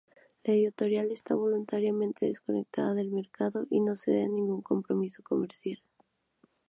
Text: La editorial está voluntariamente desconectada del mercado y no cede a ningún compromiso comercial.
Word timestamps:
La 0.43 0.53
editorial 0.55 1.11
está 1.11 1.35
voluntariamente 1.35 2.25
desconectada 2.25 2.95
del 2.95 3.11
mercado 3.11 3.67
y 3.69 3.81
no 3.81 3.95
cede 3.95 4.23
a 4.23 4.27
ningún 4.29 4.63
compromiso 4.63 5.21
comercial. 5.21 5.83